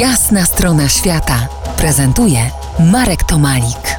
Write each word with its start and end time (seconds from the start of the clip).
Jasna 0.00 0.44
strona 0.44 0.88
świata 0.88 1.48
prezentuje 1.78 2.38
Marek 2.92 3.24
Tomalik. 3.24 3.98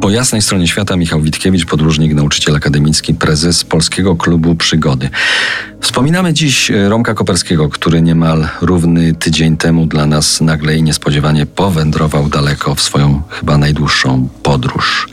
Po 0.00 0.10
jasnej 0.10 0.42
stronie 0.42 0.68
świata 0.68 0.96
Michał 0.96 1.20
Witkiewicz, 1.20 1.66
podróżnik, 1.66 2.14
nauczyciel 2.14 2.56
akademicki, 2.56 3.14
prezes 3.14 3.64
Polskiego 3.64 4.16
Klubu 4.16 4.54
Przygody. 4.54 5.10
Wspominamy 5.80 6.32
dziś 6.32 6.70
Romka 6.88 7.14
Koperskiego, 7.14 7.68
który 7.68 8.02
niemal 8.02 8.48
równy 8.60 9.14
tydzień 9.14 9.56
temu 9.56 9.86
dla 9.86 10.06
nas 10.06 10.40
nagle 10.40 10.76
i 10.76 10.82
niespodziewanie 10.82 11.46
powędrował 11.46 12.28
daleko 12.28 12.74
w 12.74 12.80
swoją 12.80 13.22
chyba 13.28 13.58
najdłuższą 13.58 14.28
podróż. 14.42 15.08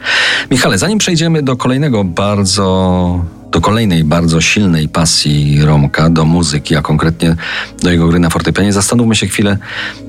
Michale, 0.51 0.77
zanim 0.77 0.97
przejdziemy 0.97 1.43
do 1.43 1.57
kolejnego 1.57 2.03
bardzo 2.03 3.38
do 3.51 3.61
kolejnej 3.61 4.03
bardzo 4.03 4.41
silnej 4.41 4.89
pasji 4.89 5.65
Romka, 5.65 6.09
do 6.09 6.25
muzyki, 6.25 6.75
a 6.75 6.81
konkretnie 6.81 7.35
do 7.83 7.91
jego 7.91 8.07
gry 8.07 8.19
na 8.19 8.29
fortepianie, 8.29 8.73
zastanówmy 8.73 9.15
się 9.15 9.27
chwilę, 9.27 9.57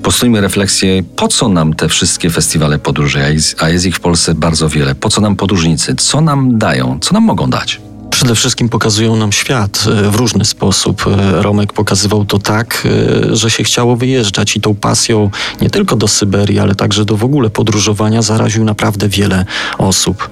postójmy 0.03 0.41
refleksję, 0.41 1.03
po 1.15 1.27
co 1.27 1.49
nam 1.49 1.73
te 1.73 1.89
wszystkie 1.89 2.29
festiwale 2.29 2.79
podróży, 2.79 3.19
a 3.59 3.69
jest 3.69 3.85
ich 3.85 3.95
w 3.95 3.99
Polsce 3.99 4.35
bardzo 4.35 4.69
wiele, 4.69 4.95
po 4.95 5.09
co 5.09 5.21
nam 5.21 5.35
podróżnicy, 5.35 5.95
co 5.95 6.21
nam 6.21 6.57
dają, 6.57 6.99
co 7.01 7.13
nam 7.13 7.23
mogą 7.23 7.49
dać? 7.49 7.81
Przede 8.11 8.35
wszystkim 8.35 8.69
pokazują 8.69 9.15
nam 9.15 9.31
świat 9.31 9.85
e, 9.87 10.11
w 10.11 10.15
różny 10.15 10.45
sposób. 10.45 11.05
E, 11.07 11.41
Romek 11.41 11.73
pokazywał 11.73 12.25
to 12.25 12.39
tak, 12.39 12.87
e, 13.31 13.35
że 13.35 13.49
się 13.49 13.63
chciało 13.63 13.95
wyjeżdżać 13.95 14.55
i 14.55 14.61
tą 14.61 14.75
pasją 14.75 15.29
nie 15.61 15.69
tylko 15.69 15.95
do 15.95 16.07
Syberii, 16.07 16.59
ale 16.59 16.75
także 16.75 17.05
do 17.05 17.17
w 17.17 17.23
ogóle 17.23 17.49
podróżowania 17.49 18.21
zaraził 18.21 18.63
naprawdę 18.63 19.09
wiele 19.09 19.45
osób. 19.77 20.29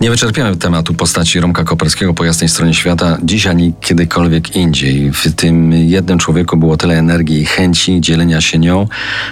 Nie 0.00 0.10
wyczerpiamy 0.10 0.56
tematu 0.56 0.94
postaci 0.94 1.40
Romka 1.40 1.64
Koperskiego 1.64 2.14
po 2.14 2.24
jasnej 2.24 2.48
stronie 2.48 2.74
świata 2.74 3.18
dziś 3.22 3.46
ani 3.46 3.72
kiedykolwiek 3.80 4.56
indziej. 4.56 5.12
W 5.12 5.34
tym 5.34 5.72
jednym 5.72 6.18
człowieku 6.18 6.56
było 6.56 6.76
tyle 6.76 6.98
energii 6.98 7.40
i 7.40 7.46
chęci 7.46 8.00
dzielenia 8.00 8.40
się 8.40 8.58
nią, 8.58 8.88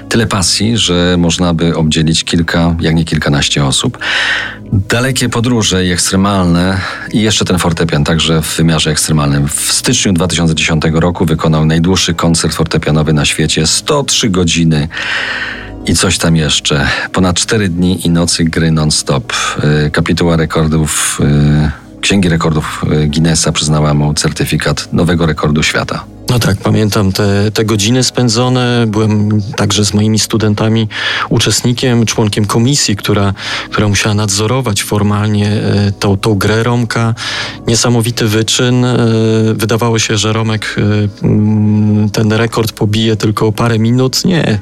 tyle 0.09 0.27
pasji, 0.27 0.79
że 0.79 1.17
można 1.19 1.55
by 1.55 1.77
obdzielić 1.77 2.25
kilka, 2.25 2.77
jak 2.81 2.95
nie 2.95 3.05
kilkanaście 3.05 3.65
osób. 3.65 3.99
Dalekie 4.73 5.29
podróże 5.29 5.87
i 5.87 5.91
ekstremalne 5.91 6.81
i 7.13 7.23
jeszcze 7.23 7.45
ten 7.45 7.59
fortepian, 7.59 8.05
także 8.05 8.43
w 8.43 8.57
wymiarze 8.57 8.91
ekstremalnym. 8.91 9.49
W 9.49 9.73
styczniu 9.73 10.13
2010 10.13 10.83
roku 10.93 11.25
wykonał 11.25 11.67
najdłuższy 11.67 12.15
koncert 12.15 12.55
fortepianowy 12.55 13.13
na 13.13 13.25
świecie 13.25 13.67
103 13.67 14.31
godziny. 14.31 14.89
I 15.87 15.95
coś 15.97 16.19
tam 16.19 16.37
jeszcze. 16.37 16.87
Ponad 17.13 17.37
4 17.37 17.69
dni 17.69 18.07
i 18.07 18.11
nocy 18.11 18.45
gry 18.45 18.71
non-stop. 18.71 19.33
Y, 19.87 19.91
kapituła 19.91 20.37
rekordów, 20.37 21.21
y, 21.97 22.01
Księgi 22.01 22.29
Rekordów 22.29 22.85
y, 22.93 23.07
Guinnessa 23.07 23.53
przyznała 23.53 23.95
mu 23.95 24.15
certyfikat 24.15 24.93
nowego 24.93 25.27
rekordu 25.27 25.63
świata. 25.63 26.05
No 26.31 26.39
tak, 26.39 26.57
pamiętam 26.57 27.13
te, 27.13 27.51
te 27.51 27.65
godziny 27.65 28.05
spędzone. 28.05 28.85
Byłem 28.87 29.41
także 29.57 29.85
z 29.85 29.95
moimi 29.95 30.19
studentami 30.19 30.89
uczestnikiem, 31.29 32.07
członkiem 32.07 32.45
komisji, 32.45 32.97
która, 32.97 33.35
która 33.71 33.89
musiała 33.89 34.15
nadzorować 34.15 34.83
formalnie 34.83 35.61
tą, 35.99 36.17
tą 36.17 36.35
grę 36.35 36.63
Romka. 36.63 37.15
Niesamowity 37.67 38.29
wyczyn. 38.29 38.87
Wydawało 39.55 39.99
się, 39.99 40.17
że 40.17 40.33
Romek 40.33 40.77
mm, 41.23 42.11
ten 42.11 42.33
rekord 42.33 42.73
pobije 42.73 43.17
tylko 43.17 43.53
parę 43.53 43.79
minut. 43.79 44.25
Nie. 44.25 44.59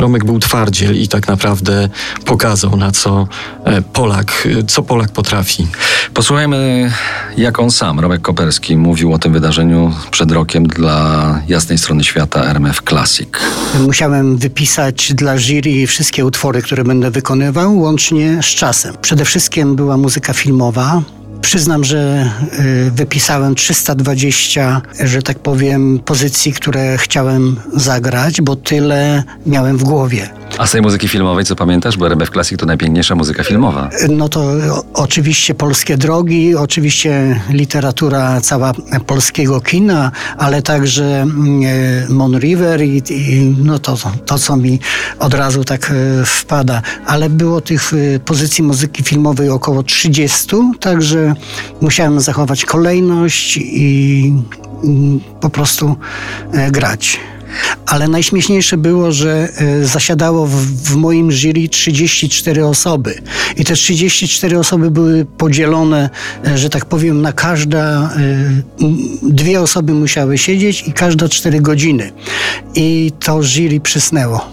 Romek 0.00 0.24
był 0.24 0.38
twardziel 0.38 0.96
i 0.96 1.08
tak 1.08 1.28
naprawdę 1.28 1.88
pokazał, 2.24 2.76
na 2.76 2.90
co 2.90 3.28
Polak, 3.92 4.48
co 4.66 4.82
Polak 4.82 5.10
potrafi. 5.12 5.66
Posłuchajmy, 6.14 6.92
jak 7.36 7.58
on 7.58 7.70
sam, 7.70 8.00
Romek 8.00 8.22
Koperski, 8.22 8.76
mówił 8.76 9.12
o 9.12 9.18
tym 9.18 9.32
wydarzeniu 9.32 9.92
przed 10.10 10.32
rokiem 10.32 10.66
dla 10.66 10.90
dla 10.90 11.40
jasnej 11.48 11.78
strony 11.78 12.04
świata 12.04 12.44
RMF 12.44 12.82
Classic. 12.88 13.28
Musiałem 13.80 14.36
wypisać 14.36 15.12
dla 15.14 15.38
jury 15.38 15.86
wszystkie 15.86 16.24
utwory, 16.24 16.62
które 16.62 16.84
będę 16.84 17.10
wykonywał, 17.10 17.78
łącznie 17.78 18.40
z 18.42 18.46
czasem. 18.46 18.94
Przede 19.02 19.24
wszystkim 19.24 19.76
była 19.76 19.96
muzyka 19.96 20.32
filmowa, 20.32 21.02
Przyznam, 21.42 21.84
że 21.84 22.30
y, 22.86 22.90
wypisałem 22.90 23.54
320, 23.54 24.82
że 25.04 25.22
tak 25.22 25.38
powiem, 25.38 26.00
pozycji, 26.04 26.52
które 26.52 26.98
chciałem 26.98 27.56
zagrać, 27.74 28.40
bo 28.40 28.56
tyle 28.56 29.22
miałem 29.46 29.76
w 29.76 29.84
głowie. 29.84 30.30
A 30.58 30.66
z 30.66 30.70
tej 30.70 30.82
muzyki 30.82 31.08
filmowej, 31.08 31.44
co 31.44 31.56
pamiętasz? 31.56 31.96
Bo 31.96 32.06
RMF 32.06 32.30
Classic 32.30 32.58
to 32.58 32.66
najpiękniejsza 32.66 33.14
muzyka 33.14 33.44
filmowa. 33.44 33.90
No 34.08 34.28
to 34.28 34.52
oczywiście 34.94 35.54
polskie 35.54 35.96
drogi, 35.96 36.56
oczywiście 36.56 37.40
literatura 37.50 38.40
cała 38.40 38.72
polskiego 39.06 39.60
kina, 39.60 40.12
ale 40.38 40.62
także 40.62 41.04
mm, 41.04 41.62
e, 41.64 42.12
Mon 42.12 42.38
River 42.38 42.84
i, 42.84 43.02
i 43.10 43.56
no 43.64 43.78
to, 43.78 43.96
to, 44.26 44.38
co 44.38 44.56
mi 44.56 44.78
od 45.18 45.34
razu 45.34 45.64
tak 45.64 45.90
e, 45.90 46.24
wpada. 46.24 46.82
Ale 47.06 47.30
było 47.30 47.60
tych 47.60 47.92
e, 47.92 48.18
pozycji 48.18 48.64
muzyki 48.64 49.02
filmowej 49.02 49.48
około 49.48 49.82
30, 49.82 50.56
także 50.80 51.29
musiałem 51.80 52.20
zachować 52.20 52.64
kolejność 52.64 53.56
i 53.62 54.32
po 55.40 55.50
prostu 55.50 55.96
grać. 56.70 57.20
Ale 57.86 58.08
najśmieszniejsze 58.08 58.76
było, 58.76 59.12
że 59.12 59.48
e, 59.56 59.84
zasiadało 59.84 60.46
w, 60.46 60.54
w, 60.54 60.96
moim 60.96 61.32
jury 61.32 61.68
34 61.68 62.66
osoby. 62.66 63.22
I 63.56 63.64
te 63.64 63.74
34 63.74 64.58
osoby 64.58 64.90
były 64.90 65.24
podzielone, 65.24 66.10
e, 66.46 66.58
że 66.58 66.70
tak 66.70 66.84
powiem, 66.84 67.22
na 67.22 67.32
każda. 67.32 67.80
E, 67.80 68.10
dwie 69.22 69.60
osoby 69.60 69.94
musiały 69.94 70.38
siedzieć 70.38 70.88
i 70.88 70.92
każda 70.92 71.28
4 71.28 71.60
godziny. 71.60 72.12
I 72.74 73.12
to 73.20 73.42
jury 73.42 73.80
przysnęło. 73.80 74.50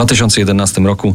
W 0.00 0.02
2011 0.02 0.80
roku 0.80 1.14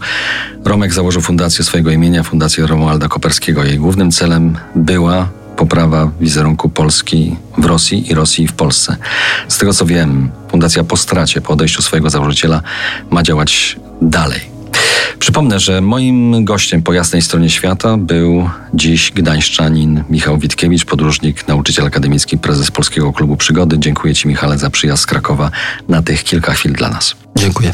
Romek 0.66 0.94
założył 0.94 1.22
fundację 1.22 1.66
swojego 1.66 1.92
imienia, 1.92 2.24
Fundację 2.24 2.68
Romualda 2.68 3.08
Koperskiego. 3.08 3.64
Jej 3.64 3.78
głównym 3.78 4.12
celem 4.12 4.58
była 4.76 5.30
poprawa 5.58 6.12
wizerunku 6.22 6.70
Polski 6.70 7.36
w 7.58 7.66
Rosji 7.66 8.12
i 8.12 8.14
Rosji 8.14 8.48
w 8.48 8.54
Polsce. 8.54 8.96
Z 9.48 9.58
tego 9.58 9.74
co 9.74 9.86
wiem, 9.86 10.32
Fundacja 10.52 10.84
po 10.84 10.98
stracie, 10.98 11.42
po 11.42 11.54
odejściu 11.54 11.82
swojego 11.82 12.10
założyciela 12.10 12.62
ma 13.10 13.24
działać 13.24 13.80
dalej. 14.02 14.42
Przypomnę, 15.20 15.60
że 15.60 15.82
moim 15.82 16.46
gościem 16.46 16.82
po 16.82 16.94
jasnej 16.94 17.22
stronie 17.22 17.50
świata 17.50 17.98
był 17.98 18.50
dziś 18.74 19.12
gdańszczanin 19.12 20.04
Michał 20.10 20.38
Witkiewicz, 20.38 20.86
podróżnik, 20.86 21.48
nauczyciel 21.48 21.86
akademicki, 21.86 22.38
prezes 22.38 22.72
Polskiego 22.72 23.14
Klubu 23.14 23.38
Przygody. 23.38 23.80
Dziękuję 23.80 24.16
Ci, 24.16 24.28
Michale, 24.28 24.58
za 24.58 24.70
przyjazd 24.70 25.04
z 25.04 25.06
Krakowa 25.06 25.52
na 25.90 26.02
tych 26.02 26.24
kilka 26.24 26.54
chwil 26.54 26.74
dla 26.74 26.90
nas. 26.90 27.16
Dziękuję. 27.36 27.74